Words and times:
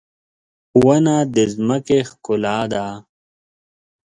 •ونه 0.83 1.15
د 1.35 1.35
ځمکې 1.53 1.99
ښکلا 2.09 2.57
ده. 2.73 2.85